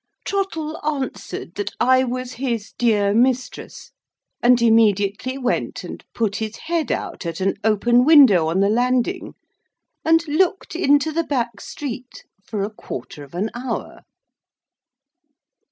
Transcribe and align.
Trottle 0.25 0.79
answered 0.83 1.53
that 1.53 1.73
I 1.79 2.03
was 2.03 2.31
his 2.33 2.73
dear 2.75 3.13
mistress, 3.13 3.91
and 4.41 4.59
immediately 4.59 5.37
went 5.37 5.83
and 5.83 6.03
put 6.15 6.37
his 6.37 6.55
head 6.55 6.91
out 6.91 7.23
at 7.23 7.39
an 7.39 7.57
open 7.63 8.03
window 8.03 8.47
on 8.47 8.61
the 8.61 8.69
landing, 8.71 9.35
and 10.03 10.27
looked 10.27 10.75
into 10.75 11.11
the 11.11 11.23
back 11.23 11.61
street 11.61 12.23
for 12.43 12.63
a 12.63 12.71
quarter 12.73 13.23
of 13.23 13.35
an 13.35 13.51
hour. 13.53 14.01